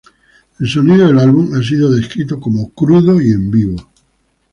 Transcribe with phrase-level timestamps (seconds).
[0.59, 3.89] El sonido del álbum ha sido descrito como "crudo" y "en vivo".